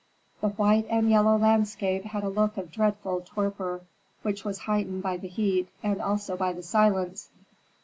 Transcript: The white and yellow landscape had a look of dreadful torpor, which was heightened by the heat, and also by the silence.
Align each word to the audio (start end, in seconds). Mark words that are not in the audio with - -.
The 0.41 0.49
white 0.49 0.87
and 0.89 1.11
yellow 1.11 1.37
landscape 1.37 2.05
had 2.05 2.23
a 2.23 2.27
look 2.29 2.57
of 2.57 2.71
dreadful 2.71 3.21
torpor, 3.23 3.81
which 4.23 4.43
was 4.43 4.57
heightened 4.65 5.03
by 5.03 5.17
the 5.17 5.27
heat, 5.27 5.69
and 5.83 6.01
also 6.01 6.35
by 6.35 6.53
the 6.53 6.63
silence. 6.63 7.29